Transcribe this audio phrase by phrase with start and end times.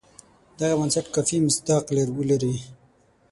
[0.59, 1.83] دغه بنسټ کافي مصداق
[2.17, 2.55] ولري.